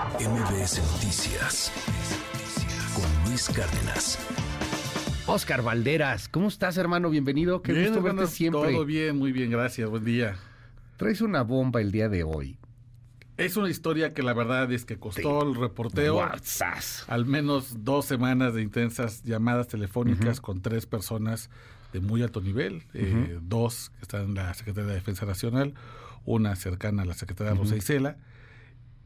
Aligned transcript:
MBS 0.00 0.80
Noticias 0.92 1.70
con 2.94 3.28
Luis 3.28 3.50
Cárdenas. 3.50 4.18
Oscar 5.26 5.60
Valderas, 5.62 6.26
¿cómo 6.30 6.48
estás, 6.48 6.78
hermano? 6.78 7.10
Bienvenido. 7.10 7.60
Qué 7.60 7.72
Bien, 7.72 7.84
gusto 7.84 7.98
hermano, 7.98 8.20
verte 8.22 8.34
siempre. 8.34 8.72
Todo 8.72 8.86
bien, 8.86 9.18
muy 9.18 9.30
bien, 9.32 9.50
gracias. 9.50 9.90
Buen 9.90 10.06
día. 10.06 10.36
Traes 10.96 11.20
una 11.20 11.42
bomba 11.42 11.82
el 11.82 11.92
día 11.92 12.08
de 12.08 12.24
hoy. 12.24 12.56
Es 13.36 13.58
una 13.58 13.68
historia 13.68 14.14
que 14.14 14.22
la 14.22 14.32
verdad 14.32 14.72
es 14.72 14.86
que 14.86 14.98
costó 14.98 15.42
el 15.42 15.54
reporteo 15.54 16.14
Guarzas. 16.14 17.04
al 17.06 17.26
menos 17.26 17.84
dos 17.84 18.06
semanas 18.06 18.54
de 18.54 18.62
intensas 18.62 19.22
llamadas 19.22 19.68
telefónicas 19.68 20.40
con 20.40 20.62
tres 20.62 20.86
personas 20.86 21.50
de 21.92 22.00
muy 22.00 22.22
alto 22.22 22.40
nivel, 22.40 22.84
eh, 22.94 23.38
dos 23.42 23.90
que 23.96 24.02
están 24.02 24.22
en 24.22 24.34
la 24.34 24.54
Secretaría 24.54 24.88
de 24.88 24.94
Defensa 24.94 25.26
Nacional, 25.26 25.74
una 26.24 26.56
cercana 26.56 27.02
a 27.02 27.04
la 27.04 27.14
Secretaría 27.14 27.52
Rosa 27.52 27.76
Isela, 27.76 28.16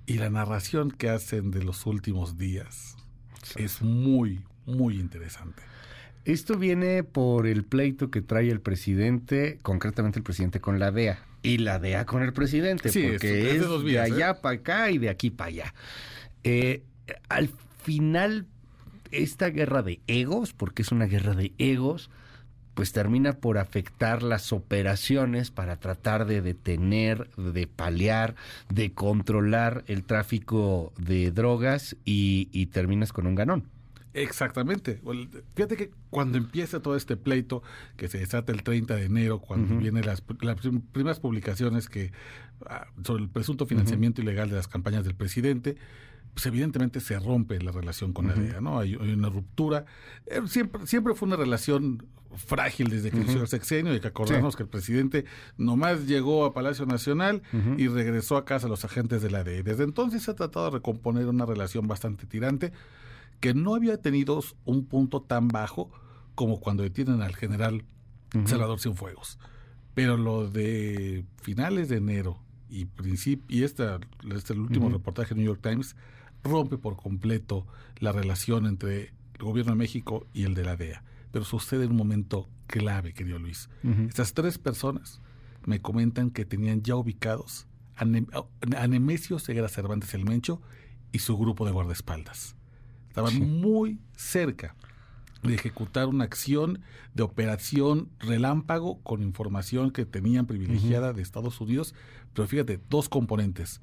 y 0.07 0.15
la 0.15 0.31
narración 0.31 0.91
que 0.91 1.09
hacen 1.09 1.51
de 1.51 1.63
los 1.63 1.87
últimos 1.87 2.37
días 2.39 2.97
es 3.57 3.83
muy, 3.83 4.43
muy 4.67 4.99
interesante. 4.99 5.63
Esto 6.25 6.57
viene 6.59 7.05
por 7.05 7.47
el 7.47 7.65
pleito 7.65 8.11
que 8.11 8.23
trae 8.23 8.51
el 8.51 8.61
presidente, 8.61 9.59
concretamente 9.63 10.19
el 10.19 10.23
presidente 10.23 10.61
con 10.61 10.79
la 10.79 10.91
DEA 10.91 11.19
y 11.43 11.59
la 11.59 11.79
DEA 11.79 12.07
con 12.07 12.23
el 12.23 12.33
presidente, 12.33 12.89
Sí, 12.89 13.03
porque 13.03 13.43
es- 13.51 13.57
es, 13.57 13.63
es 13.63 13.69
de 13.69 13.85
vías, 13.85 14.09
¿eh? 14.09 14.13
allá 14.15 14.41
para 14.41 14.57
acá 14.57 14.91
y 14.91 14.99
de 14.99 15.11
aquí 15.11 15.31
para 15.31 15.49
allá. 15.49 15.75
Eh, 16.43 16.83
al 17.29 17.51
final, 17.83 18.47
esta 19.11 19.49
guerra 19.51 19.83
de 19.83 20.01
egos, 20.07 20.55
porque 20.55 20.81
es 20.83 20.93
una 20.93 21.05
guerra 21.05 21.35
de 21.35 21.53
egos, 21.59 22.11
pues 22.75 22.93
termina 22.93 23.35
por 23.35 23.59
afectar 23.59 24.23
las 24.23 24.53
operaciones 24.53 25.51
para 25.51 25.77
tratar 25.77 26.27
de 26.27 26.43
detener, 26.43 27.31
de 27.37 27.67
paliar, 27.67 28.35
de 28.69 28.93
controlar 28.93 29.85
el 29.87 30.03
tráfico 30.05 30.93
de 30.99 31.31
drogas 31.31 31.97
y, 32.05 32.49
y 32.53 32.67
terminas 32.67 33.13
con 33.13 33.27
un 33.27 33.35
ganón. 33.37 33.65
Exactamente. 34.13 35.01
Fíjate 35.57 35.77
que 35.77 35.91
cuando 36.11 36.39
empieza 36.39 36.81
todo 36.81 36.95
este 36.97 37.17
pleito, 37.17 37.63
que 37.97 38.07
se 38.09 38.19
desata 38.19 38.53
el 38.53 38.63
30 38.63 38.95
de 38.95 39.05
enero, 39.07 39.41
cuando 39.41 39.77
vienen 39.77 40.07
las, 40.07 40.23
las 40.41 40.57
prim- 40.61 40.83
primeras 40.93 41.19
publicaciones 41.19 41.89
que 41.89 42.13
ah, 42.67 42.87
sobre 43.05 43.25
el 43.25 43.29
presunto 43.29 43.67
financiamiento 43.67 44.23
ilegal 44.23 44.49
de 44.51 44.57
las 44.57 44.69
campañas 44.69 45.05
del 45.05 45.17
presidente, 45.17 45.77
pues 46.35 46.47
evidentemente 46.47 47.01
se 47.01 47.19
rompe 47.19 47.61
la 47.61 47.71
relación 47.71 48.13
con 48.13 48.27
la 48.27 48.35
DEA, 48.35 48.61
¿no? 48.61 48.81
Hay, 48.81 48.97
hay 49.01 49.13
una 49.13 49.29
ruptura. 49.29 49.87
Eh, 50.27 50.41
Siempre, 50.47 50.87
siempre 50.87 51.15
fue 51.15 51.27
una 51.29 51.37
relación 51.37 52.07
frágil 52.37 52.89
desde 52.91 53.11
que 53.11 53.19
inició 53.19 53.43
el 53.43 53.49
sexenio, 53.49 53.95
y 53.95 54.01
que 54.01 54.09
acordamos 54.09 54.57
que 54.57 54.65
el 54.65 54.69
presidente 54.69 55.25
nomás 55.57 56.07
llegó 56.07 56.45
a 56.45 56.53
Palacio 56.53 56.85
Nacional 56.85 57.43
y 57.79 57.87
regresó 57.89 58.37
a 58.37 58.45
casa 58.45 58.67
a 58.67 58.69
los 58.69 58.85
agentes 58.85 59.23
de 59.23 59.31
la 59.31 59.45
DEA. 59.45 59.63
Desde 59.63 59.85
entonces 59.85 60.25
se 60.25 60.33
ha 60.33 60.35
tratado 60.35 60.67
de 60.67 60.73
recomponer 60.73 61.27
una 61.29 61.47
relación 61.47 61.87
bastante 61.87 62.27
tirante 62.27 62.73
que 63.41 63.55
no 63.55 63.75
había 63.75 64.01
tenido 64.01 64.41
un 64.65 64.87
punto 64.87 65.23
tan 65.23 65.49
bajo 65.49 65.91
como 66.35 66.61
cuando 66.61 66.83
detienen 66.83 67.23
al 67.23 67.37
general 67.37 67.85
Salvador 68.47 68.81
Cienfuegos. 68.81 69.39
Pero 69.95 70.17
lo 70.17 70.51
de 70.51 71.25
finales 71.41 71.89
de 71.89 71.99
enero 71.99 72.41
y 72.69 72.89
y 73.49 73.63
esta, 73.63 74.01
este 74.35 74.55
el 74.55 74.61
último 74.61 74.89
reportaje 74.89 75.35
de 75.35 75.43
New 75.43 75.47
York 75.47 75.61
Times 75.63 75.95
rompe 76.45 76.79
por 76.79 76.97
completo 76.97 77.67
la 77.99 78.13
relación 78.13 78.67
entre 78.67 79.13
el 79.39 79.45
gobierno 79.45 79.73
de 79.73 79.79
México 79.79 80.27
y 80.33 80.45
el 80.45 80.55
de 80.55 80.65
la 80.65 80.77
DEA. 80.77 81.03
Pero 81.33 81.45
sucede 81.45 81.85
en 81.85 81.91
un 81.93 81.97
momento 81.97 82.49
clave, 82.67 83.13
querido 83.13 83.39
Luis. 83.39 83.69
Estas 84.09 84.35
tres 84.35 84.59
personas 84.59 85.21
me 85.67 85.81
comentan 85.81 86.31
que 86.31 86.45
tenían 86.45 86.83
ya 86.83 86.95
ubicados 86.97 87.67
a, 87.97 88.05
Nem- 88.05 88.29
a 88.77 88.87
Nemesio 88.87 89.39
Segura 89.39 89.69
Cervantes 89.69 90.15
el 90.15 90.25
Mencho 90.25 90.61
y 91.13 91.19
su 91.21 91.37
grupo 91.37 91.65
de 91.67 91.73
guardaespaldas. 91.73 92.55
Estaban 93.09 93.61
muy 93.61 93.99
cerca 94.17 94.75
de 95.43 95.55
ejecutar 95.55 96.09
una 96.09 96.25
acción 96.25 96.81
de 97.15 97.23
operación 97.23 98.09
relámpago 98.19 99.01
con 99.03 99.23
información 99.23 99.91
que 99.91 100.05
tenían 100.07 100.47
privilegiada 100.47 101.13
de 101.13 101.23
Estados 101.23 101.61
Unidos, 101.61 101.95
pero 102.33 102.49
fíjate, 102.49 102.81
dos 102.91 103.09
componentes, 103.09 103.81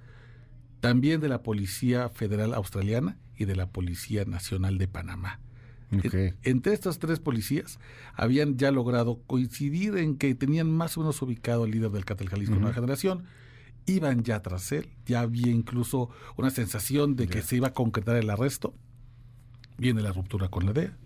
también 0.82 1.22
de 1.22 1.30
la 1.30 1.44
Policía 1.44 2.10
Federal 2.10 2.54
Australiana 2.54 3.18
y 3.38 3.46
de 3.46 3.56
la 3.56 3.70
Policía 3.70 4.26
Nacional 4.26 4.78
de 4.78 4.88
Panamá. 4.88 5.40
Entre 6.44 6.74
estas 6.74 7.00
tres 7.00 7.20
policías 7.20 7.78
habían 8.16 8.58
ya 8.58 8.72
logrado 8.72 9.22
coincidir 9.28 9.98
en 9.98 10.18
que 10.18 10.34
tenían 10.36 10.72
más 10.72 10.98
o 10.98 11.02
menos 11.02 11.22
ubicado 11.22 11.66
al 11.66 11.72
líder 11.72 11.92
del 11.92 12.06
Cártel 12.06 12.30
Jalisco 12.30 12.56
Nueva 12.56 12.74
Generación, 12.74 13.26
iban 13.86 14.24
ya 14.24 14.42
tras 14.42 14.72
él, 14.72 14.90
ya 15.06 15.22
había 15.22 15.52
incluso 15.52 16.10
una 16.38 16.50
sensación 16.50 17.16
de 17.16 17.28
que 17.28 17.42
se 17.42 17.58
iba 17.58 17.70
a 17.70 17.74
concretar 17.74 18.16
el 18.16 18.30
arresto. 18.30 18.74
Viene 19.78 20.02
la 20.02 20.14
ruptura 20.14 20.48
con 20.48 20.66
la 20.66 20.74
DEA. 20.74 20.98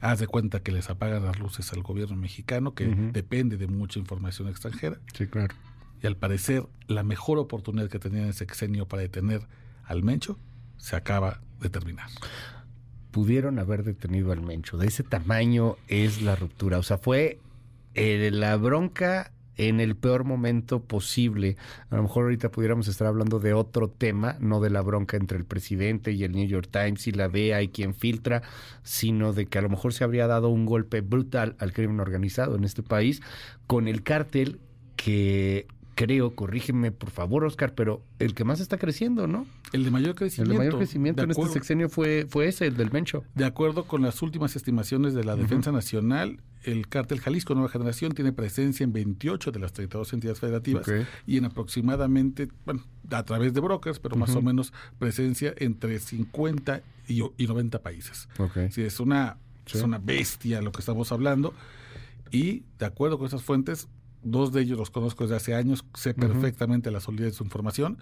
Haz 0.00 0.20
de 0.20 0.26
cuenta 0.26 0.60
que 0.60 0.72
les 0.72 0.88
apagan 0.88 1.24
las 1.24 1.38
luces 1.38 1.72
al 1.72 1.82
gobierno 1.82 2.16
mexicano, 2.16 2.74
que 2.74 2.86
depende 2.86 3.56
de 3.56 3.66
mucha 3.66 3.98
información 3.98 4.48
extranjera. 4.48 5.00
Sí, 5.14 5.26
claro. 5.26 5.54
Y 6.02 6.06
al 6.06 6.16
parecer, 6.16 6.66
la 6.88 7.04
mejor 7.04 7.38
oportunidad 7.38 7.88
que 7.88 7.98
tenían 7.98 8.24
en 8.24 8.30
ese 8.30 8.40
sexenio 8.40 8.86
para 8.86 9.02
detener 9.02 9.42
al 9.84 10.02
Mencho 10.02 10.36
se 10.76 10.96
acaba 10.96 11.40
de 11.60 11.70
terminar. 11.70 12.08
pudieron 13.12 13.58
haber 13.58 13.84
detenido 13.84 14.32
al 14.32 14.40
Mencho. 14.40 14.78
De 14.78 14.86
ese 14.86 15.02
tamaño 15.02 15.76
es 15.86 16.22
la 16.22 16.34
ruptura. 16.34 16.78
O 16.78 16.82
sea, 16.82 16.96
fue 16.96 17.38
eh, 17.94 18.30
la 18.32 18.56
bronca 18.56 19.32
en 19.56 19.80
el 19.80 19.96
peor 19.96 20.24
momento 20.24 20.82
posible. 20.82 21.56
A 21.90 21.96
lo 21.96 22.02
mejor 22.02 22.24
ahorita 22.24 22.50
pudiéramos 22.50 22.88
estar 22.88 23.06
hablando 23.06 23.38
de 23.38 23.52
otro 23.52 23.90
tema, 23.90 24.36
no 24.40 24.60
de 24.60 24.70
la 24.70 24.80
bronca 24.80 25.18
entre 25.18 25.36
el 25.36 25.44
presidente 25.44 26.12
y 26.12 26.24
el 26.24 26.32
New 26.32 26.46
York 26.46 26.68
Times 26.70 27.06
y 27.06 27.12
la 27.12 27.28
DEA 27.28 27.62
y 27.62 27.68
quien 27.68 27.94
filtra, 27.94 28.42
sino 28.82 29.32
de 29.32 29.46
que 29.46 29.58
a 29.58 29.62
lo 29.62 29.68
mejor 29.68 29.92
se 29.92 30.04
habría 30.04 30.26
dado 30.26 30.48
un 30.48 30.64
golpe 30.64 31.02
brutal 31.02 31.54
al 31.58 31.72
crimen 31.72 32.00
organizado 32.00 32.56
en 32.56 32.64
este 32.64 32.82
país 32.82 33.20
con 33.66 33.88
el 33.88 34.02
cártel 34.02 34.58
que 34.96 35.66
creo, 36.04 36.34
corrígeme 36.34 36.90
por 36.92 37.10
favor, 37.10 37.44
Oscar, 37.44 37.74
pero 37.74 38.02
el 38.18 38.34
que 38.34 38.44
más 38.44 38.60
está 38.60 38.78
creciendo, 38.78 39.26
¿no? 39.26 39.46
El 39.72 39.84
de 39.84 39.90
mayor 39.90 40.10
El 40.10 40.14
crecimiento. 40.16 40.52
de 40.52 40.58
mayor 40.58 40.76
crecimiento 40.78 41.22
de 41.22 41.24
en 41.26 41.30
este 41.30 41.46
sexenio 41.52 41.88
fue, 41.88 42.26
fue 42.28 42.48
ese, 42.48 42.66
el 42.66 42.76
del 42.76 42.90
Mencho. 42.90 43.24
De 43.34 43.44
acuerdo 43.44 43.84
con 43.84 44.02
las 44.02 44.20
últimas 44.22 44.56
estimaciones 44.56 45.14
de 45.14 45.24
la 45.24 45.36
Defensa 45.36 45.70
Nacional, 45.72 46.40
el 46.64 46.88
cártel 46.88 47.20
Jalisco 47.20 47.54
Nueva 47.54 47.68
Generación 47.68 48.12
tiene 48.12 48.32
presencia 48.32 48.84
en 48.84 48.92
28 48.92 49.52
de 49.52 49.58
las 49.60 49.72
32 49.72 50.12
entidades 50.12 50.40
federativas 50.40 50.86
y 51.26 51.36
en 51.36 51.44
aproximadamente, 51.44 52.48
bueno, 52.64 52.82
a 53.10 53.22
través 53.24 53.52
de 53.54 53.60
brokers, 53.60 53.98
pero 53.98 54.16
más 54.16 54.34
o 54.36 54.42
menos 54.42 54.72
presencia 54.98 55.52
entre 55.58 55.98
50 55.98 56.82
y, 57.08 57.22
y 57.36 57.46
90 57.46 57.80
países. 57.82 58.28
Ok. 58.38 58.58
Sí, 58.70 58.82
es 58.82 59.00
una, 59.00 59.38
Sí. 59.66 59.78
es 59.78 59.84
una 59.84 59.98
bestia 59.98 60.60
lo 60.60 60.72
que 60.72 60.80
estamos 60.80 61.12
hablando. 61.12 61.54
Y 62.30 62.64
de 62.78 62.86
acuerdo 62.86 63.18
con 63.18 63.26
esas 63.28 63.42
fuentes, 63.42 63.88
dos 64.22 64.52
de 64.52 64.62
ellos 64.62 64.78
los 64.78 64.90
conozco 64.90 65.24
desde 65.24 65.36
hace 65.36 65.54
años, 65.54 65.84
sé 65.94 66.14
perfectamente 66.14 66.90
la 66.90 67.00
solidez 67.00 67.32
de 67.32 67.36
su 67.38 67.44
información. 67.44 67.98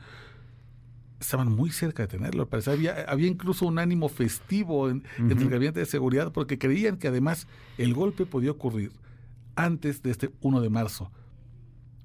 Estaban 1.21 1.53
muy 1.55 1.71
cerca 1.71 2.03
de 2.05 2.09
tenerlo. 2.09 2.49
Parece 2.49 2.71
había, 2.71 3.05
había 3.07 3.27
incluso 3.29 3.67
un 3.67 3.79
ánimo 3.79 4.09
festivo 4.09 4.89
en- 4.89 5.05
entre 5.19 5.45
el 5.45 5.51
gabinete 5.51 5.81
de 5.81 5.87
seguridad 5.87 6.33
porque 6.33 6.59
creían 6.59 6.97
que 6.97 7.09
además 7.09 7.47
el 7.77 7.93
golpe 7.93 8.25
podía 8.25 8.51
ocurrir 8.53 8.91
antes 9.55 10.03
de 10.03 10.11
este 10.13 10.31
1 10.41 10.61
de 10.63 10.71
marzo, 10.71 11.11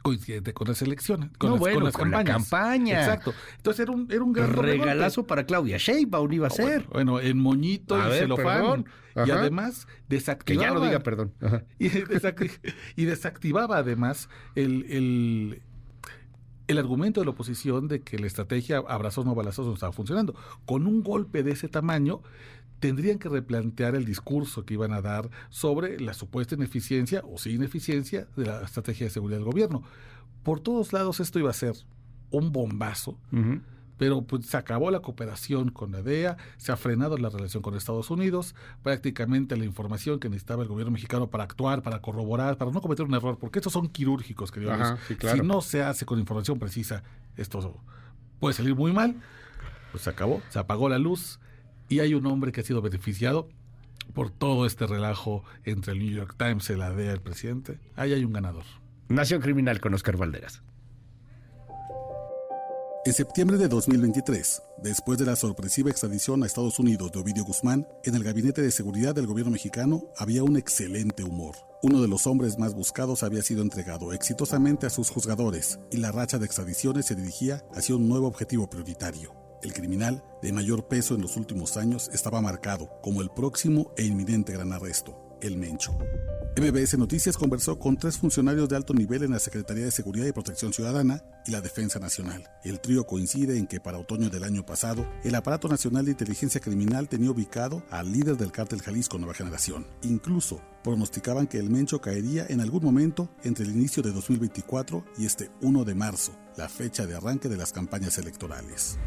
coincidente 0.05 0.53
con 0.53 0.67
las 0.67 0.81
elecciones, 0.83 1.31
con, 1.37 1.49
No, 1.49 1.55
las, 1.55 1.59
bueno, 1.59 1.75
con 1.77 1.83
las 1.85 1.93
con 1.93 2.11
la 2.11 2.17
campañas. 2.23 2.49
campaña. 2.49 2.99
Exacto. 2.99 3.33
Entonces 3.57 3.79
era 3.81 3.91
un, 3.91 4.07
era 4.11 4.23
un 4.23 4.33
gran. 4.33 4.53
Regalazo 4.53 5.25
para 5.25 5.45
Claudia 5.45 5.77
Sheinbaum 5.77 6.31
iba 6.31 6.45
a 6.45 6.49
No, 6.49 6.55
ser. 6.55 6.85
Bueno, 6.91 7.13
bueno, 7.13 7.19
en 7.27 7.37
moñito 7.39 7.95
A 7.95 8.05
y 8.05 8.09
ver, 8.11 8.19
celofán. 8.19 8.85
Y 9.15 9.31
además 9.31 9.85
Que 9.87 10.15
desactivaba. 10.15 10.67
ya 10.67 10.73
no 10.73 10.79
diga 10.85 10.99
perdón. 10.99 11.33
Y 12.95 13.05
desactivaba 13.05 13.77
además 13.77 14.29
el, 14.55 14.85
el, 14.89 15.61
el 16.67 16.77
argumento 16.77 17.21
de 17.21 17.25
la 17.25 17.31
oposición 17.31 17.87
de 17.87 18.01
que 18.01 18.19
la 18.19 18.27
estrategia 18.27 18.77
abrazos 18.87 19.25
no 19.25 19.33
balazos 19.35 19.65
no 19.67 19.73
estaba 19.73 19.91
funcionando. 19.91 20.35
Con 20.65 20.85
un 20.85 21.01
golpe 21.03 21.43
de 21.43 21.51
ese 21.51 21.67
tamaño, 21.67 22.21
tendrían 22.79 23.19
que 23.19 23.29
replantear 23.29 23.95
el 23.95 24.05
discurso 24.05 24.65
que 24.65 24.75
iban 24.75 24.93
a 24.93 25.01
dar 25.01 25.29
sobre 25.49 25.99
la 25.99 26.13
supuesta 26.13 26.55
ineficiencia 26.55 27.23
o 27.25 27.37
sí 27.37 27.51
ineficiencia 27.51 28.27
de 28.35 28.45
la 28.45 28.61
estrategia 28.61 29.07
de 29.07 29.11
seguridad 29.11 29.37
del 29.37 29.45
gobierno. 29.45 29.83
Por 30.43 30.59
todos 30.59 30.93
lados 30.93 31.19
esto 31.19 31.39
iba 31.39 31.49
a 31.49 31.53
ser 31.53 31.75
un 32.31 32.51
bombazo 32.51 33.17
pero 33.97 34.21
pues 34.23 34.45
se 34.45 34.57
acabó 34.57 34.91
la 34.91 34.99
cooperación 34.99 35.71
con 35.71 35.91
la 35.91 36.01
DEA, 36.01 36.37
se 36.57 36.71
ha 36.71 36.77
frenado 36.77 37.17
la 37.17 37.29
relación 37.29 37.63
con 37.63 37.75
Estados 37.75 38.09
Unidos, 38.09 38.55
prácticamente 38.83 39.55
la 39.55 39.65
información 39.65 40.19
que 40.19 40.29
necesitaba 40.29 40.63
el 40.63 40.69
gobierno 40.69 40.91
mexicano 40.91 41.29
para 41.29 41.45
actuar, 41.45 41.81
para 41.81 42.01
corroborar, 42.01 42.57
para 42.57 42.71
no 42.71 42.81
cometer 42.81 43.05
un 43.05 43.13
error, 43.13 43.37
porque 43.39 43.59
estos 43.59 43.73
son 43.73 43.87
quirúrgicos, 43.87 44.51
sí, 45.07 45.15
claro. 45.15 45.41
Si 45.41 45.47
no 45.47 45.61
se 45.61 45.83
hace 45.83 46.05
con 46.05 46.19
información 46.19 46.59
precisa, 46.59 47.03
esto 47.37 47.79
puede 48.39 48.53
salir 48.53 48.75
muy 48.75 48.91
mal. 48.91 49.15
Pues 49.91 50.03
se 50.03 50.09
acabó, 50.09 50.41
se 50.49 50.59
apagó 50.59 50.89
la 50.89 50.99
luz 50.99 51.39
y 51.89 51.99
hay 51.99 52.13
un 52.13 52.25
hombre 52.25 52.51
que 52.51 52.61
ha 52.61 52.63
sido 52.63 52.81
beneficiado 52.81 53.49
por 54.13 54.29
todo 54.29 54.65
este 54.65 54.87
relajo 54.87 55.43
entre 55.63 55.93
el 55.93 55.99
New 55.99 56.11
York 56.11 56.35
Times 56.37 56.69
y 56.69 56.75
la 56.75 56.91
DEA, 56.91 57.13
el 57.13 57.21
presidente. 57.21 57.79
Ahí 57.95 58.13
hay 58.13 58.23
un 58.23 58.33
ganador. 58.33 58.65
Nación 59.09 59.41
Criminal 59.41 59.79
con 59.79 59.93
Oscar 59.93 60.17
Valderas. 60.17 60.63
En 63.05 63.13
septiembre 63.13 63.57
de 63.57 63.67
2023, 63.67 64.63
después 64.81 65.19
de 65.19 65.25
la 65.25 65.35
sorpresiva 65.35 65.91
extradición 65.91 66.41
a 66.41 66.47
Estados 66.47 66.79
Unidos 66.79 67.11
de 67.11 67.19
Ovidio 67.19 67.43
Guzmán, 67.43 67.87
en 68.03 68.15
el 68.15 68.23
Gabinete 68.23 68.63
de 68.63 68.71
Seguridad 68.71 69.13
del 69.13 69.27
gobierno 69.27 69.51
mexicano 69.51 70.05
había 70.17 70.43
un 70.43 70.57
excelente 70.57 71.23
humor. 71.23 71.55
Uno 71.83 72.01
de 72.01 72.07
los 72.07 72.25
hombres 72.25 72.57
más 72.57 72.73
buscados 72.73 73.21
había 73.21 73.43
sido 73.43 73.61
entregado 73.61 74.11
exitosamente 74.11 74.87
a 74.87 74.89
sus 74.89 75.11
juzgadores 75.11 75.79
y 75.91 75.97
la 75.97 76.11
racha 76.11 76.39
de 76.39 76.47
extradiciones 76.47 77.05
se 77.05 77.13
dirigía 77.13 77.63
hacia 77.75 77.95
un 77.95 78.09
nuevo 78.09 78.25
objetivo 78.25 78.67
prioritario. 78.71 79.44
El 79.65 79.73
criminal 79.73 80.23
de 80.43 80.53
mayor 80.53 80.87
peso 80.87 81.15
en 81.15 81.23
los 81.23 81.37
últimos 81.37 81.75
años 81.75 82.11
estaba 82.13 82.39
marcado 82.39 82.87
como 83.01 83.23
el 83.23 83.31
próximo 83.31 83.91
e 83.97 84.05
inminente 84.05 84.53
gran 84.53 84.71
arresto, 84.71 85.17
el 85.41 85.57
Mencho. 85.57 85.97
MBS 86.55 86.99
Noticias 86.99 87.35
conversó 87.35 87.79
con 87.79 87.97
tres 87.97 88.19
funcionarios 88.19 88.69
de 88.69 88.75
alto 88.75 88.93
nivel 88.93 89.23
en 89.23 89.31
la 89.31 89.39
Secretaría 89.39 89.85
de 89.85 89.89
Seguridad 89.89 90.27
y 90.27 90.33
Protección 90.33 90.71
Ciudadana 90.71 91.23
y 91.47 91.51
la 91.51 91.61
Defensa 91.61 91.97
Nacional. 91.97 92.47
El 92.63 92.79
trío 92.79 93.07
coincide 93.07 93.57
en 93.57 93.65
que 93.65 93.79
para 93.79 93.97
otoño 93.97 94.29
del 94.29 94.43
año 94.43 94.63
pasado, 94.63 95.03
el 95.23 95.33
Aparato 95.33 95.67
Nacional 95.67 96.05
de 96.05 96.11
Inteligencia 96.11 96.61
Criminal 96.61 97.09
tenía 97.09 97.31
ubicado 97.31 97.83
al 97.89 98.11
líder 98.11 98.37
del 98.37 98.51
cártel 98.51 98.83
Jalisco 98.83 99.17
Nueva 99.17 99.33
Generación. 99.33 99.87
Incluso 100.03 100.61
pronosticaban 100.83 101.47
que 101.47 101.57
el 101.57 101.71
Mencho 101.71 102.01
caería 102.01 102.45
en 102.47 102.61
algún 102.61 102.83
momento 102.83 103.31
entre 103.43 103.65
el 103.65 103.71
inicio 103.71 104.03
de 104.03 104.11
2024 104.11 105.03
y 105.17 105.25
este 105.25 105.49
1 105.61 105.85
de 105.85 105.95
marzo, 105.95 106.33
la 106.55 106.69
fecha 106.69 107.07
de 107.07 107.15
arranque 107.15 107.49
de 107.49 107.57
las 107.57 107.73
campañas 107.73 108.19
electorales. 108.19 108.99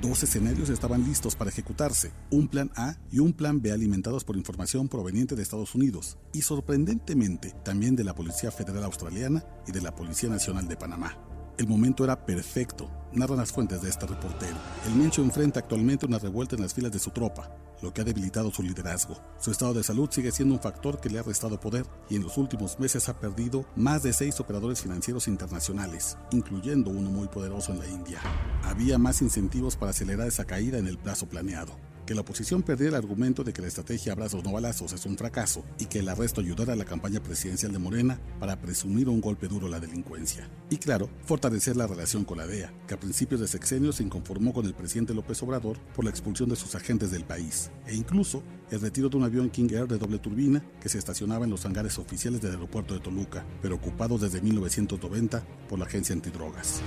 Dos 0.00 0.22
escenarios 0.22 0.68
estaban 0.68 1.02
listos 1.02 1.34
para 1.34 1.50
ejecutarse, 1.50 2.12
un 2.30 2.46
plan 2.46 2.70
A 2.76 2.94
y 3.10 3.18
un 3.18 3.32
plan 3.32 3.60
B 3.60 3.72
alimentados 3.72 4.22
por 4.22 4.36
información 4.36 4.86
proveniente 4.86 5.34
de 5.34 5.42
Estados 5.42 5.74
Unidos 5.74 6.18
y 6.32 6.42
sorprendentemente 6.42 7.52
también 7.64 7.96
de 7.96 8.04
la 8.04 8.14
Policía 8.14 8.52
Federal 8.52 8.84
Australiana 8.84 9.44
y 9.66 9.72
de 9.72 9.80
la 9.80 9.96
Policía 9.96 10.28
Nacional 10.28 10.68
de 10.68 10.76
Panamá. 10.76 11.27
El 11.58 11.66
momento 11.66 12.04
era 12.04 12.24
perfecto, 12.24 12.88
narran 13.12 13.38
las 13.38 13.50
fuentes 13.50 13.82
de 13.82 13.90
este 13.90 14.06
reportero. 14.06 14.54
El 14.86 14.94
Mencho 14.94 15.22
enfrenta 15.22 15.58
actualmente 15.58 16.06
una 16.06 16.20
revuelta 16.20 16.54
en 16.54 16.62
las 16.62 16.72
filas 16.72 16.92
de 16.92 17.00
su 17.00 17.10
tropa, 17.10 17.50
lo 17.82 17.92
que 17.92 18.00
ha 18.00 18.04
debilitado 18.04 18.52
su 18.52 18.62
liderazgo. 18.62 19.20
Su 19.40 19.50
estado 19.50 19.74
de 19.74 19.82
salud 19.82 20.08
sigue 20.08 20.30
siendo 20.30 20.54
un 20.54 20.60
factor 20.60 21.00
que 21.00 21.10
le 21.10 21.18
ha 21.18 21.24
restado 21.24 21.58
poder 21.58 21.84
y 22.08 22.14
en 22.14 22.22
los 22.22 22.38
últimos 22.38 22.78
meses 22.78 23.08
ha 23.08 23.18
perdido 23.18 23.66
más 23.74 24.04
de 24.04 24.12
seis 24.12 24.38
operadores 24.38 24.80
financieros 24.82 25.26
internacionales, 25.26 26.16
incluyendo 26.30 26.92
uno 26.92 27.10
muy 27.10 27.26
poderoso 27.26 27.72
en 27.72 27.80
la 27.80 27.88
India. 27.88 28.20
Había 28.62 28.96
más 28.96 29.20
incentivos 29.20 29.74
para 29.74 29.90
acelerar 29.90 30.28
esa 30.28 30.44
caída 30.44 30.78
en 30.78 30.86
el 30.86 30.96
plazo 30.96 31.28
planeado 31.28 31.72
que 32.08 32.14
la 32.14 32.22
oposición 32.22 32.62
perdiera 32.62 32.96
el 32.96 33.04
argumento 33.04 33.44
de 33.44 33.52
que 33.52 33.60
la 33.60 33.68
estrategia 33.68 34.14
abrazos 34.14 34.42
no 34.42 34.52
balazos 34.52 34.94
es 34.94 35.04
un 35.04 35.18
fracaso 35.18 35.62
y 35.78 35.84
que 35.84 35.98
el 35.98 36.08
arresto 36.08 36.40
ayudara 36.40 36.72
a 36.72 36.76
la 36.76 36.86
campaña 36.86 37.22
presidencial 37.22 37.70
de 37.70 37.78
Morena 37.78 38.18
para 38.40 38.58
presumir 38.58 39.10
un 39.10 39.20
golpe 39.20 39.46
duro 39.46 39.66
a 39.66 39.68
la 39.68 39.78
delincuencia. 39.78 40.48
Y 40.70 40.78
claro, 40.78 41.10
fortalecer 41.26 41.76
la 41.76 41.86
relación 41.86 42.24
con 42.24 42.38
la 42.38 42.46
DEA, 42.46 42.72
que 42.86 42.94
a 42.94 42.98
principios 42.98 43.42
de 43.42 43.46
sexenio 43.46 43.92
se 43.92 44.04
inconformó 44.04 44.54
con 44.54 44.64
el 44.64 44.72
presidente 44.72 45.12
López 45.12 45.42
Obrador 45.42 45.78
por 45.94 46.02
la 46.02 46.10
expulsión 46.10 46.48
de 46.48 46.56
sus 46.56 46.74
agentes 46.74 47.10
del 47.10 47.24
país, 47.24 47.70
e 47.86 47.94
incluso 47.94 48.42
el 48.70 48.80
retiro 48.80 49.10
de 49.10 49.18
un 49.18 49.24
avión 49.24 49.50
King 49.50 49.68
Air 49.70 49.86
de 49.86 49.98
doble 49.98 50.18
turbina 50.18 50.64
que 50.80 50.88
se 50.88 50.96
estacionaba 50.96 51.44
en 51.44 51.50
los 51.50 51.66
hangares 51.66 51.98
oficiales 51.98 52.40
del 52.40 52.52
aeropuerto 52.52 52.94
de 52.94 53.00
Toluca, 53.00 53.44
pero 53.60 53.74
ocupado 53.74 54.16
desde 54.16 54.40
1990 54.40 55.44
por 55.68 55.78
la 55.78 55.84
agencia 55.84 56.14
antidrogas. 56.14 56.80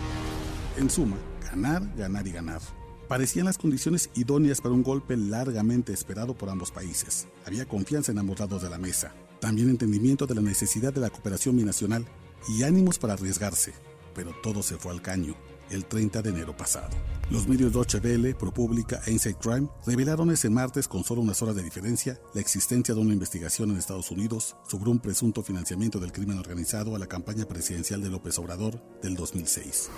En 0.79 0.89
suma, 0.89 1.17
ganar, 1.51 1.83
ganar 1.95 2.25
y 2.25 2.31
ganar 2.31 2.80
parecían 3.11 3.45
las 3.45 3.57
condiciones 3.57 4.09
idóneas 4.15 4.61
para 4.61 4.73
un 4.73 4.83
golpe 4.83 5.17
largamente 5.17 5.91
esperado 5.91 6.33
por 6.33 6.49
ambos 6.49 6.71
países. 6.71 7.27
Había 7.45 7.67
confianza 7.67 8.13
en 8.13 8.19
ambos 8.19 8.39
lados 8.39 8.63
de 8.63 8.69
la 8.69 8.77
mesa, 8.77 9.13
también 9.41 9.69
entendimiento 9.69 10.25
de 10.27 10.35
la 10.35 10.39
necesidad 10.39 10.93
de 10.93 11.01
la 11.01 11.09
cooperación 11.09 11.57
binacional 11.57 12.05
y 12.47 12.63
ánimos 12.63 12.97
para 12.99 13.15
arriesgarse, 13.15 13.73
pero 14.15 14.31
todo 14.41 14.63
se 14.63 14.77
fue 14.77 14.93
al 14.93 15.01
caño 15.01 15.35
el 15.71 15.83
30 15.87 16.21
de 16.21 16.29
enero 16.29 16.55
pasado. 16.55 16.87
Los 17.29 17.49
medios 17.49 17.73
Deutsche 17.73 17.99
Welle, 17.99 18.33
ProPublica 18.33 19.01
e 19.05 19.11
Inside 19.11 19.35
Crime 19.41 19.67
revelaron 19.85 20.31
ese 20.31 20.49
martes 20.49 20.87
con 20.87 21.03
solo 21.03 21.19
unas 21.19 21.41
horas 21.41 21.57
de 21.57 21.63
diferencia 21.63 22.17
la 22.33 22.39
existencia 22.39 22.95
de 22.95 23.01
una 23.01 23.11
investigación 23.11 23.71
en 23.71 23.77
Estados 23.77 24.09
Unidos 24.09 24.55
sobre 24.65 24.89
un 24.89 24.99
presunto 24.99 25.43
financiamiento 25.43 25.99
del 25.99 26.13
crimen 26.13 26.39
organizado 26.39 26.95
a 26.95 26.99
la 26.99 27.07
campaña 27.07 27.43
presidencial 27.43 28.01
de 28.01 28.09
López 28.09 28.39
Obrador 28.39 28.81
del 29.01 29.17
2006. 29.17 29.89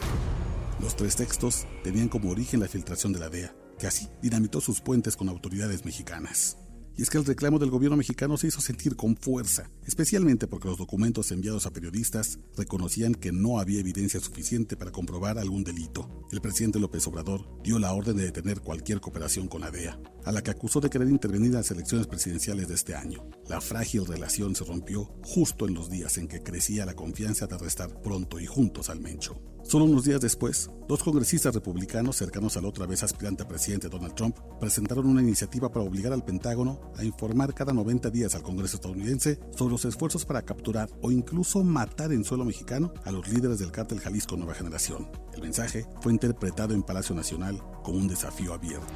Los 0.81 0.96
tres 0.96 1.16
textos 1.16 1.66
tenían 1.84 2.10
como 2.10 2.31
origen 2.31 2.60
la 2.60 2.68
filtración 2.68 3.14
de 3.14 3.20
la 3.20 3.30
DEA, 3.30 3.56
que 3.80 3.88
así 3.88 4.08
dinamitó 4.22 4.60
sus 4.62 4.81
puentes 4.81 5.16
con 5.16 5.30
autoridades 5.30 5.86
mexicanas. 5.86 6.58
Y 6.96 7.02
es 7.02 7.10
que 7.10 7.18
el 7.18 7.25
reclamo 7.25 7.58
del 7.58 7.72
gobierno 7.72 7.98
mexicano 7.98 8.38
se 8.38 8.48
hizo 8.48 8.62
sentir 8.62 8.96
con 8.96 9.18
fuerza, 9.18 9.70
especialmente 9.88 10.46
porque 10.46 10.68
los 10.68 10.78
documentos 10.78 11.31
enviados 11.31 11.66
a 11.66 11.72
periodistas 11.72 12.38
reconocían 12.56 13.16
que 13.16 13.31
no 13.31 13.60
había 13.60 13.80
evidencia 13.80 14.20
suficiente 14.20 14.78
para 14.78 14.92
comprobar 14.92 15.40
algún 15.40 15.64
delito. 15.64 16.28
El 16.31 16.42
presidente 16.42 16.80
López 16.80 17.08
Obrador 17.08 17.48
dio 17.64 17.80
la 17.80 17.94
orden 17.94 18.18
de 18.18 18.25
detener 18.25 18.62
cualquier 18.62 19.02
cooperación 19.02 19.48
con 19.48 19.62
la 19.62 19.72
DEA, 19.72 20.00
a 20.24 20.31
la 20.31 20.44
que 20.44 20.52
acusó 20.52 20.81
de 20.81 20.92
querer 20.92 21.10
intervenir 21.10 21.48
en 21.48 21.58
las 21.58 21.72
elecciones 21.72 22.06
presidenciales 22.06 22.68
de 22.68 22.75
este 22.75 22.94
año. 22.94 23.28
La 23.48 23.60
frágil 23.60 24.06
relación 24.06 24.56
se 24.56 24.64
rompió 24.64 25.06
justo 25.24 25.68
en 25.68 25.74
los 25.74 25.90
días 25.90 26.20
en 26.20 26.28
que 26.28 26.44
crecía 26.44 26.86
la 26.86 26.96
confianza 26.96 27.48
de 27.48 27.56
arrestar 27.56 28.02
pronto 28.04 28.40
y 28.40 28.46
juntos 28.46 28.90
al 28.92 29.00
Mencho. 29.00 29.42
Solo 29.63 29.86
unos 29.86 30.04
días 30.04 30.19
después, 30.19 30.69
dos 30.88 31.01
congresistas 31.01 31.56
republicanos 31.56 32.18
cercanos 32.18 32.57
al 32.57 32.65
otra 32.65 32.86
vez 32.86 33.01
aspirante 33.01 33.44
a 33.44 33.48
presidente 33.48 33.88
Donald 33.88 34.13
Trump 34.13 34.38
presentaron 34.60 35.07
una 35.07 35.21
iniciativa 35.21 35.71
para 35.71 35.86
obligar 35.86 36.12
al 36.12 36.24
Pentágono 36.24 36.92
a 36.98 37.04
informar 37.04 37.54
cada 37.54 37.74
90 37.74 38.10
días 38.10 38.36
al 38.36 38.44
Congreso 38.44 38.75
estadounidense 38.75 39.39
sobre 39.56 39.71
los 39.71 39.86
esfuerzos 39.86 40.25
para 40.25 40.42
capturar 40.42 40.89
o 41.01 41.12
incluso 41.12 41.63
matar 41.63 42.12
en 42.12 42.25
suelo 42.25 42.45
mexicano 42.45 42.94
a 43.06 43.12
los 43.12 43.27
líderes 43.30 43.60
del 43.60 43.71
cártel 43.71 44.01
Jalisco 44.01 44.36
Nueva 44.36 44.54
Generación. 44.54 45.10
El 45.33 45.42
mensaje 45.42 45.88
fue 46.01 46.12
interpretado 46.12 46.74
en 46.74 46.83
Palacio 46.83 47.15
Nacional 47.15 47.63
como 47.83 47.98
un 47.98 48.07
desafío 48.07 48.54
abierto. 48.54 48.94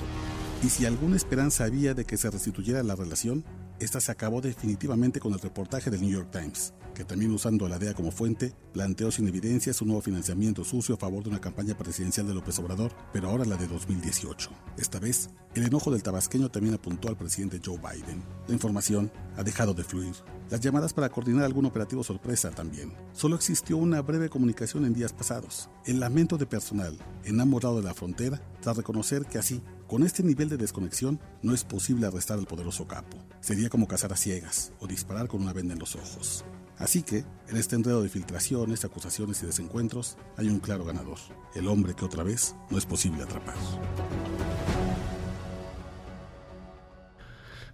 Y 0.63 0.69
si 0.69 0.87
alguna 0.87 1.15
esperanza 1.15 1.65
había 1.65 1.93
de 1.93 2.05
que 2.05 2.17
se 2.17 2.31
restituyera 2.31 2.81
la 2.81 2.95
relación, 2.95 3.45
esta 3.79 4.01
se 4.01 4.11
acabó 4.11 4.41
definitivamente 4.41 5.19
con 5.19 5.33
el 5.33 5.39
reportaje 5.39 5.91
del 5.91 6.01
New 6.01 6.09
York 6.09 6.31
Times, 6.31 6.73
que 6.95 7.03
también 7.03 7.31
usando 7.31 7.67
a 7.67 7.69
la 7.69 7.77
DEA 7.77 7.93
como 7.93 8.09
fuente, 8.09 8.55
planteó 8.73 9.11
sin 9.11 9.27
evidencias 9.27 9.79
un 9.83 9.89
nuevo 9.89 10.01
financiamiento 10.01 10.63
sucio 10.63 10.95
a 10.95 10.97
favor 10.97 11.21
de 11.21 11.29
una 11.29 11.39
campaña 11.39 11.77
presidencial 11.77 12.25
de 12.27 12.33
López 12.33 12.57
Obrador, 12.57 12.91
pero 13.13 13.29
ahora 13.29 13.45
la 13.45 13.55
de 13.55 13.67
2018. 13.67 14.49
Esta 14.79 14.99
vez, 14.99 15.29
el 15.53 15.63
enojo 15.63 15.91
del 15.91 16.01
tabasqueño 16.01 16.49
también 16.49 16.73
apuntó 16.73 17.07
al 17.07 17.17
presidente 17.17 17.61
Joe 17.63 17.77
Biden. 17.77 18.23
La 18.47 18.53
información 18.55 19.11
ha 19.37 19.43
dejado 19.43 19.75
de 19.75 19.83
fluir. 19.83 20.15
Las 20.49 20.61
llamadas 20.61 20.93
para 20.93 21.09
coordinar 21.09 21.43
algún 21.43 21.65
operativo 21.65 22.03
sorpresa 22.03 22.49
también. 22.49 22.93
Solo 23.11 23.35
existió 23.35 23.77
una 23.77 24.01
breve 24.01 24.29
comunicación 24.29 24.85
en 24.85 24.93
días 24.93 25.13
pasados. 25.13 25.69
El 25.85 25.99
lamento 25.99 26.37
de 26.37 26.47
personal 26.47 26.97
enamorado 27.25 27.77
de 27.77 27.83
la 27.83 27.93
frontera 27.93 28.41
tras 28.61 28.77
reconocer 28.77 29.25
que 29.25 29.37
así 29.37 29.61
con 29.87 30.03
este 30.03 30.21
nivel 30.21 30.49
de 30.49 30.57
desconexión 30.57 31.19
no 31.41 31.53
es 31.53 31.63
posible 31.63 32.05
arrestar 32.05 32.37
al 32.37 32.45
poderoso 32.45 32.87
capo. 32.87 33.17
Sería 33.39 33.69
como 33.69 33.87
cazar 33.87 34.11
a 34.11 34.17
ciegas 34.17 34.73
o 34.79 34.87
disparar 34.87 35.27
con 35.27 35.41
una 35.41 35.53
venda 35.53 35.73
en 35.73 35.79
los 35.79 35.95
ojos. 35.95 36.43
Así 36.77 37.01
que, 37.01 37.23
en 37.47 37.55
este 37.55 37.75
enredo 37.75 38.03
de 38.03 38.09
filtraciones, 38.09 38.85
acusaciones 38.85 39.41
y 39.41 39.45
desencuentros, 39.45 40.17
hay 40.35 40.49
un 40.49 40.59
claro 40.59 40.83
ganador, 40.85 41.17
el 41.55 41.67
hombre 41.67 41.95
que 41.95 42.05
otra 42.05 42.23
vez 42.23 42.53
no 42.69 42.77
es 42.77 42.85
posible 42.85 43.23
atrapar. 43.23 43.55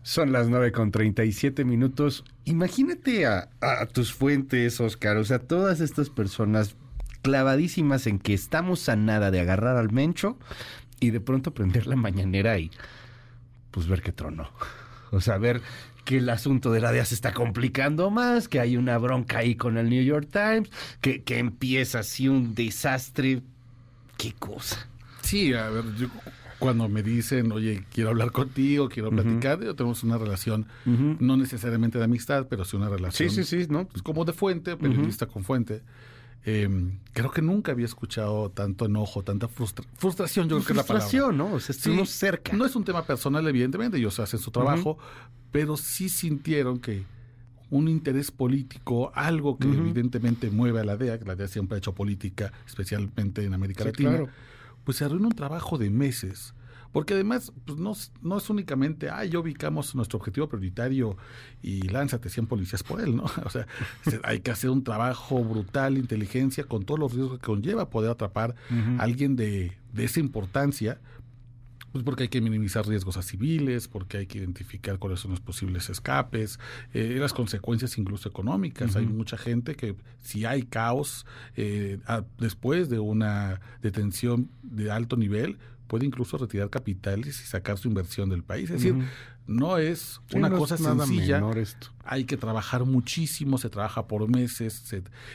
Son 0.03 0.31
las 0.31 0.47
9 0.49 0.71
con 0.71 0.91
37 0.91 1.65
minutos. 1.65 2.25
Imagínate 2.45 3.25
a, 3.25 3.49
a, 3.61 3.85
tus 3.87 4.13
fuentes, 4.13 4.79
Oscar, 4.79 5.17
o 5.17 5.23
sea, 5.23 5.39
todas 5.39 5.79
estas 5.79 6.09
personas 6.09 6.75
clavadísimas 7.23 8.05
en 8.05 8.19
que 8.19 8.33
estamos 8.33 8.89
a 8.89 8.95
nada 8.97 9.31
de 9.31 9.39
agarrar 9.39 9.77
al 9.77 9.91
mencho 9.91 10.37
y 10.99 11.11
de 11.11 11.19
pronto 11.19 11.53
prender 11.53 11.87
la 11.87 11.95
mañanera 11.95 12.57
y 12.59 12.71
pues 13.71 13.87
ver 13.87 14.01
qué 14.01 14.11
trono. 14.11 14.49
O 15.11 15.21
sea, 15.21 15.37
ver 15.37 15.61
que 16.05 16.17
el 16.17 16.29
asunto 16.29 16.71
de 16.71 16.81
la 16.81 16.91
DEA 16.91 17.05
se 17.05 17.15
está 17.15 17.33
complicando 17.33 18.09
más, 18.09 18.47
que 18.47 18.59
hay 18.59 18.77
una 18.77 18.97
bronca 18.97 19.39
ahí 19.39 19.55
con 19.55 19.77
el 19.77 19.89
New 19.89 20.03
York 20.03 20.27
Times, 20.31 20.69
que, 21.01 21.23
que 21.23 21.39
empieza 21.39 21.99
así 21.99 22.27
un 22.27 22.55
desastre. 22.55 23.41
¿Qué 24.17 24.33
cosa? 24.33 24.87
Sí, 25.21 25.53
a 25.53 25.69
ver, 25.69 25.85
yo 25.95 26.07
cuando 26.59 26.87
me 26.87 27.03
dicen, 27.03 27.51
oye, 27.51 27.83
quiero 27.93 28.09
hablar 28.09 28.31
contigo, 28.31 28.89
quiero 28.89 29.09
platicar, 29.09 29.59
uh 29.59 29.63
-huh. 29.63 29.75
tenemos 29.75 30.03
una 30.03 30.17
relación, 30.17 30.67
uh 30.85 30.89
-huh. 30.89 31.17
no 31.19 31.35
necesariamente 31.37 31.97
de 31.97 32.05
amistad, 32.05 32.47
pero 32.49 32.63
sí 32.63 32.75
una 32.77 32.89
relación. 32.89 33.29
Sí, 33.29 33.43
sí, 33.43 33.63
sí, 33.63 33.67
¿no? 33.69 33.85
Pues 33.87 34.01
como 34.01 34.23
de 34.25 34.33
fuente, 34.33 34.77
periodista 34.77 35.25
uh 35.25 35.27
-huh. 35.27 35.33
con 35.33 35.43
fuente. 35.43 35.81
Eh, 36.45 36.69
creo 37.13 37.31
que 37.31 37.41
nunca 37.41 37.71
había 37.71 37.85
escuchado 37.85 38.49
tanto 38.49 38.85
enojo, 38.85 39.23
tanta 39.23 39.47
frustra 39.47 39.85
frustración, 39.97 40.49
yo 40.49 40.57
creo 40.57 40.65
que 40.67 40.73
es 40.73 40.77
la 40.77 40.83
palabra. 40.83 41.07
Frustración, 41.07 41.37
¿no? 41.37 41.53
O 41.53 41.59
sea, 41.59 41.73
estuvimos 41.73 42.09
sí, 42.09 42.17
cerca. 42.17 42.51
No 42.53 42.65
es 42.65 42.75
un 42.75 42.83
tema 42.83 43.05
personal, 43.05 43.47
evidentemente, 43.47 43.97
ellos 43.97 44.19
hacen 44.19 44.39
su 44.39 44.51
trabajo, 44.51 44.97
pero 45.51 45.77
sí 45.77 46.09
sintieron 46.09 46.79
que 46.79 47.05
un 47.69 47.87
interés 47.87 48.29
político, 48.29 49.11
algo 49.15 49.57
que 49.57 49.67
evidentemente 49.67 50.51
mueve 50.51 50.81
a 50.81 50.83
la 50.83 50.97
DEA, 50.97 51.17
que 51.17 51.25
la 51.25 51.35
DEA 51.35 51.47
siempre 51.47 51.75
ha 51.75 51.77
hecho 51.79 51.93
política, 51.93 52.51
especialmente 52.67 53.43
en 53.45 53.53
América 53.53 53.83
Sí, 53.83 53.89
Latina, 53.89 54.09
claro. 54.09 54.29
pues 54.83 54.97
se 54.97 55.05
arruina 55.05 55.27
un 55.27 55.33
trabajo 55.35 55.77
de 55.77 55.89
meses 55.89 56.53
Porque 56.93 57.15
además, 57.15 57.51
pues 57.65 57.77
no, 57.79 57.93
no 58.21 58.37
es 58.37 58.49
únicamente, 58.49 59.09
ah, 59.09 59.25
ya 59.25 59.39
ubicamos 59.39 59.95
nuestro 59.95 60.19
objetivo 60.19 60.47
prioritario 60.47 61.17
y 61.61 61.81
lánzate 61.89 62.29
100 62.29 62.45
policías 62.45 62.83
por 62.83 63.01
él, 63.01 63.15
¿no? 63.15 63.25
O 63.45 63.49
sea, 63.49 63.67
hay 64.23 64.39
que 64.39 64.51
hacer 64.51 64.69
un 64.69 64.83
trabajo 64.83 65.43
brutal, 65.43 65.97
inteligencia, 65.97 66.63
con 66.63 66.85
todos 66.85 66.99
los 66.99 67.13
riesgos 67.13 67.39
que 67.39 67.45
conlleva 67.45 67.89
poder 67.89 68.11
atrapar 68.11 68.55
a 68.97 69.03
alguien 69.03 69.35
de, 69.35 69.73
de 69.91 70.03
esa 70.05 70.19
importancia, 70.19 70.99
pues 71.93 72.03
porque 72.03 72.23
hay 72.23 72.29
que 72.29 72.41
minimizar 72.41 72.87
riesgos 72.87 73.17
a 73.17 73.21
civiles, 73.21 73.87
porque 73.87 74.17
hay 74.17 74.25
que 74.25 74.39
identificar 74.39 74.97
cuáles 74.97 75.19
son 75.19 75.29
los 75.29 75.39
posibles 75.39 75.91
escapes, 75.91 76.59
eh, 76.93 77.17
las 77.19 77.33
consecuencias 77.33 77.99
incluso 77.99 78.27
económicas. 78.27 78.95
Hay 78.95 79.05
mucha 79.05 79.37
gente 79.37 79.75
que 79.75 79.95
si 80.23 80.43
hay 80.45 80.63
caos 80.63 81.27
eh, 81.55 81.99
después 82.39 82.89
de 82.89 82.97
una 82.97 83.61
detención 83.83 84.49
de 84.63 84.89
alto 84.89 85.17
nivel, 85.17 85.59
puede 85.93 86.07
incluso 86.07 86.39
retirar 86.39 86.71
capitales 86.71 87.39
y 87.39 87.45
sacar 87.45 87.77
su 87.77 87.87
inversión 87.87 88.27
del 88.27 88.41
país. 88.41 88.71
Es 88.71 88.81
decir, 88.81 88.95
no 89.45 89.77
es 89.77 90.21
una 90.33 90.49
cosa 90.49 90.75
sencilla. 90.75 91.39
Hay 92.03 92.23
que 92.23 92.35
trabajar 92.35 92.83
muchísimo, 92.83 93.59
se 93.59 93.69
trabaja 93.69 94.07
por 94.07 94.27
meses, 94.27 94.91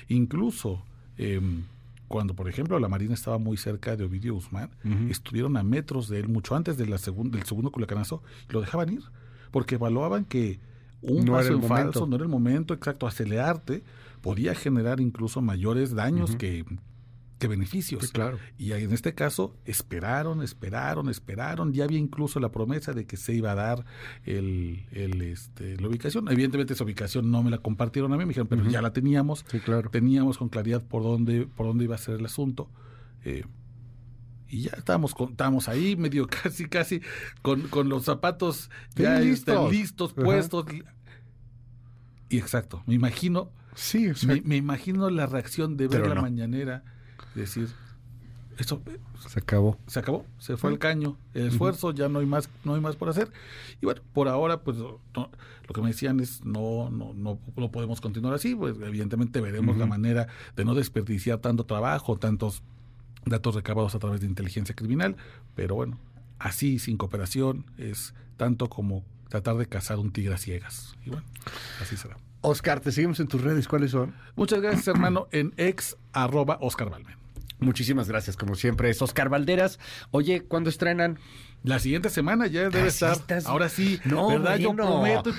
incluso... 0.08 0.82
Eh, 1.16 1.40
cuando, 2.08 2.34
por 2.34 2.48
ejemplo, 2.48 2.76
la 2.80 2.88
Marina 2.88 3.14
estaba 3.14 3.38
muy 3.38 3.56
cerca 3.56 3.94
de 3.94 4.02
Ovidio 4.02 4.34
Guzmán, 4.34 4.70
estuvieron 5.10 5.56
a 5.58 5.62
metros 5.62 6.08
de 6.08 6.18
él 6.18 6.28
mucho 6.28 6.56
antes 6.56 6.76
de 6.76 6.86
la 6.86 6.96
del 6.96 7.44
segundo 7.44 7.70
culiacanazo 7.70 8.20
y 8.48 8.52
lo 8.52 8.60
dejaban 8.60 8.94
ir, 8.94 9.02
porque 9.52 9.76
evaluaban 9.76 10.24
que 10.24 10.58
un 11.02 11.26
paso 11.26 11.52
en 11.52 11.62
falso 11.62 12.06
no 12.06 12.16
era 12.16 12.24
el 12.24 12.30
momento 12.30 12.74
exacto, 12.74 13.06
acelerarte 13.06 13.84
podía 14.22 14.54
generar 14.56 15.00
incluso 15.00 15.40
mayores 15.40 15.94
daños 15.94 16.34
que 16.34 16.64
que 17.38 17.48
beneficios. 17.48 18.10
claro. 18.12 18.38
Y 18.58 18.72
en 18.72 18.92
este 18.92 19.14
caso 19.14 19.56
esperaron, 19.64 20.42
esperaron, 20.42 21.08
esperaron. 21.08 21.72
Ya 21.72 21.84
había 21.84 21.98
incluso 21.98 22.40
la 22.40 22.50
promesa 22.50 22.92
de 22.92 23.06
que 23.06 23.16
se 23.16 23.34
iba 23.34 23.52
a 23.52 23.54
dar 23.54 23.84
el, 24.24 24.86
el 24.92 25.22
este, 25.22 25.76
la 25.80 25.88
ubicación. 25.88 26.28
Evidentemente 26.30 26.74
esa 26.74 26.84
ubicación 26.84 27.30
no 27.30 27.42
me 27.42 27.50
la 27.50 27.58
compartieron 27.58 28.12
a 28.12 28.16
mí, 28.16 28.24
me 28.24 28.30
dijeron, 28.30 28.48
pero 28.48 28.68
ya 28.68 28.82
la 28.82 28.92
teníamos. 28.92 29.44
Sí, 29.50 29.60
claro. 29.60 29.90
Teníamos 29.90 30.38
con 30.38 30.48
claridad 30.48 30.84
por 30.84 31.02
dónde, 31.02 31.46
por 31.46 31.66
dónde 31.66 31.84
iba 31.84 31.94
a 31.94 31.98
ser 31.98 32.16
el 32.16 32.26
asunto. 32.26 32.68
Eh, 33.24 33.44
y 34.48 34.62
ya 34.62 34.72
estábamos, 34.76 35.14
estábamos 35.30 35.68
ahí 35.68 35.96
medio 35.96 36.26
casi, 36.42 36.68
casi 36.68 37.00
con, 37.42 37.62
con 37.68 37.88
los 37.88 38.04
zapatos 38.04 38.70
ya 38.96 39.20
este, 39.20 39.52
listos, 39.52 39.70
listos 39.70 40.12
puestos. 40.12 40.66
Y 42.30 42.38
exacto, 42.38 42.82
me 42.86 42.94
imagino, 42.94 43.50
sí, 43.74 44.10
me, 44.44 44.56
imagino 44.56 45.08
la 45.08 45.26
reacción 45.26 45.76
de 45.78 45.88
ver 45.88 46.06
la 46.06 46.20
mañanera 46.20 46.84
decir, 47.40 47.68
esto 48.58 48.82
se 49.28 49.38
acabó. 49.38 49.78
Se 49.86 50.00
acabó, 50.00 50.26
se 50.38 50.56
fue 50.56 50.70
el 50.72 50.78
caño, 50.78 51.16
el 51.34 51.48
esfuerzo, 51.48 51.92
ya 51.92 52.08
no 52.08 52.18
hay 52.18 52.26
más, 52.26 52.50
no 52.64 52.74
hay 52.74 52.80
más 52.80 52.96
por 52.96 53.08
hacer. 53.08 53.30
Y 53.80 53.86
bueno, 53.86 54.02
por 54.12 54.28
ahora, 54.28 54.62
pues 54.62 54.78
lo 54.78 55.30
que 55.72 55.80
me 55.80 55.88
decían 55.88 56.18
es 56.18 56.44
no, 56.44 56.90
no, 56.90 57.14
no, 57.14 57.38
no 57.56 57.70
podemos 57.70 58.00
continuar 58.00 58.34
así, 58.34 58.54
pues 58.54 58.74
evidentemente 58.82 59.40
veremos 59.40 59.76
la 59.76 59.86
manera 59.86 60.26
de 60.56 60.64
no 60.64 60.74
desperdiciar 60.74 61.38
tanto 61.38 61.64
trabajo, 61.64 62.18
tantos 62.18 62.62
datos 63.24 63.54
recabados 63.54 63.94
a 63.94 63.98
través 63.98 64.20
de 64.20 64.26
inteligencia 64.26 64.74
criminal, 64.74 65.16
pero 65.54 65.74
bueno, 65.76 65.98
así 66.38 66.78
sin 66.78 66.96
cooperación 66.96 67.66
es 67.76 68.14
tanto 68.36 68.68
como 68.68 69.04
tratar 69.28 69.56
de 69.56 69.66
cazar 69.66 69.98
un 69.98 70.10
tigre 70.10 70.34
a 70.34 70.38
ciegas. 70.38 70.96
Y 71.04 71.10
bueno, 71.10 71.26
así 71.80 71.96
será. 71.96 72.16
Oscar, 72.40 72.80
te 72.80 72.92
seguimos 72.92 73.20
en 73.20 73.28
tus 73.28 73.42
redes, 73.42 73.68
¿cuáles 73.68 73.90
son? 73.90 74.14
Muchas 74.36 74.60
gracias, 74.60 74.88
hermano, 74.88 75.28
en 75.32 75.52
ex 75.56 75.96
arroba 76.12 76.58
Oscar 76.60 76.90
Balmen. 76.90 77.16
Muchísimas 77.60 78.08
gracias, 78.08 78.36
como 78.36 78.54
siempre, 78.54 78.90
es 78.90 79.02
Oscar 79.02 79.28
Valderas. 79.28 79.78
Oye, 80.10 80.42
¿cuándo 80.42 80.70
estrenan? 80.70 81.18
La 81.64 81.80
siguiente 81.80 82.08
semana 82.08 82.46
ya 82.46 82.68
debe 82.68 82.86
estar. 82.86 83.18
Ahora 83.46 83.68
sí, 83.68 84.00
no, 84.04 84.28
¿verdad? 84.28 84.58
Yo 84.58 84.74
prometo 84.74 85.30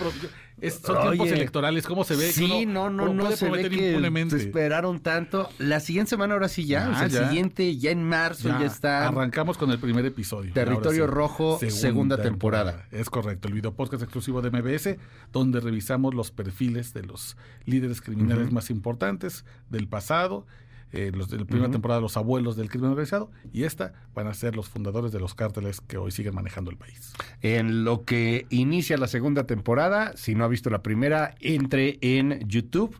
y 0.62 0.70
son 0.72 1.02
tiempos 1.02 1.32
electorales, 1.32 1.86
¿cómo 1.86 2.04
se 2.04 2.16
ve? 2.16 2.32
Sí, 2.32 2.66
no, 2.66 2.90
no, 2.90 3.14
no, 3.14 3.32
se 3.32 3.50
ve 3.50 3.70
que 3.70 3.96
esperaron 4.36 5.00
tanto. 5.00 5.50
La 5.58 5.80
siguiente 5.80 6.10
semana 6.10 6.34
ahora 6.34 6.50
sí 6.50 6.66
ya, 6.66 6.90
o 6.90 6.94
sea, 6.94 7.06
el 7.06 7.12
siguiente 7.12 7.78
ya 7.78 7.92
en 7.92 8.04
marzo 8.04 8.50
ya, 8.50 8.66
está. 8.66 9.08
Arrancamos 9.08 9.58
con 9.58 9.72
el 9.72 9.80
primer 9.80 10.06
episodio. 10.06 10.54
Territorio 10.54 11.08
Rojo, 11.08 11.60
segunda, 11.70 12.22
temporada. 12.22 12.86
Es 12.92 13.10
correcto, 13.10 13.48
el 13.48 13.54
video 13.54 13.74
podcast 13.74 14.04
exclusivo 14.04 14.42
de 14.42 14.52
MBS, 14.52 14.98
donde 15.32 15.60
revisamos 15.60 16.14
los 16.14 16.32
perfiles 16.32 16.94
de 16.94 17.04
los 17.04 17.38
líderes 17.66 18.02
criminales 18.02 18.52
más 18.52 18.70
importantes 18.70 19.46
del 19.70 19.88
pasado 19.88 20.46
eh, 20.92 21.12
los 21.14 21.30
de 21.30 21.38
la 21.38 21.46
primera 21.46 21.70
temporada 21.70 22.02
los 22.02 22.18
abuelos 22.18 22.56
del 22.56 22.70
crimen 22.70 22.92
organizado 22.92 23.32
y 23.54 23.64
esta 23.64 23.94
van 24.16 24.28
a 24.28 24.34
ser 24.34 24.56
los 24.56 24.70
fundadores 24.70 25.12
de 25.12 25.20
los 25.20 25.36
cárteles 25.36 25.82
que 25.82 25.98
hoy 25.98 26.12
siguen 26.12 26.36
manejando 26.36 26.72
el 26.72 26.78
país. 26.78 27.14
En 27.42 27.84
lo 27.84 28.06
que 28.06 28.48
inicia 28.50 28.98
la 28.98 29.08
segunda 29.08 29.46
temporada, 29.46 30.14
si 30.16 30.36
no 30.36 30.44
ha 30.44 30.48
visto 30.48 30.70
la 30.70 30.82
primera, 30.82 31.36
entre 31.40 32.00
en 32.02 32.40
YouTube 32.48 32.96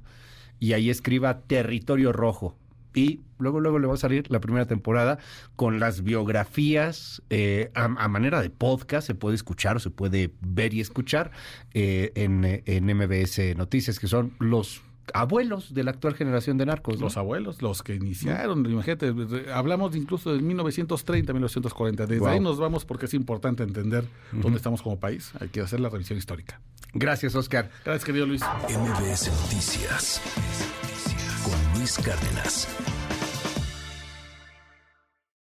y 0.60 0.74
ahí 0.74 0.90
escriba 0.90 1.42
Territorio 1.42 2.12
Rojo. 2.12 2.56
Y 2.94 3.22
luego, 3.38 3.60
luego 3.60 3.80
le 3.80 3.88
va 3.88 3.94
a 3.94 3.98
salir 3.98 4.30
la 4.32 4.40
primera 4.40 4.66
temporada 4.66 5.20
con 5.56 5.80
las 5.80 6.04
biografías 6.04 7.22
eh, 7.30 7.72
a, 7.76 7.88
manera 7.88 8.42
de 8.42 8.50
podcast. 8.50 9.06
Se 9.06 9.16
puede 9.16 9.36
escuchar 9.36 9.78
o 9.78 9.80
se 9.80 9.92
puede 9.92 10.34
ver 10.42 10.74
y 10.74 10.82
escuchar 10.82 11.32
eh, 11.74 12.12
en, 12.16 12.64
en 12.66 12.86
MBS 12.86 13.56
Noticias, 13.56 14.00
que 14.00 14.08
son 14.08 14.34
los 14.40 14.82
abuelos 15.14 15.74
de 15.74 15.84
la 15.84 15.92
actual 15.92 16.16
generación 16.16 16.58
de 16.58 16.66
narcos. 16.66 17.00
Los 17.00 17.18
abuelos, 17.18 17.62
los 17.62 17.84
que 17.84 17.96
iniciaron, 17.96 18.66
imagínate, 18.66 19.14
hablamos 19.54 19.96
incluso 19.96 20.34
de 20.34 20.42
1930, 20.42 21.34
1940, 21.34 22.06
desde 22.06 22.28
ahí 22.28 22.40
nos 22.40 22.60
vamos 22.60 22.86
porque 22.86 23.06
es 23.06 23.14
importante 23.14 23.64
entender 23.64 24.06
dónde 24.32 24.58
estamos 24.58 24.82
como 24.82 25.00
país, 25.00 25.32
hay 25.40 25.50
que 25.50 25.62
hacer 25.62 25.80
la 25.80 25.90
revisión 25.90 26.18
histórica. 26.18 26.60
Gracias, 26.94 27.36
Oscar. 27.36 27.70
Gracias, 27.86 28.06
querido 28.06 28.26
Luis. 28.26 28.42
MBS 28.42 29.32
Noticias 29.44 30.22
con 31.44 31.80
Luis 31.80 31.98
Cárdenas. 31.98 32.68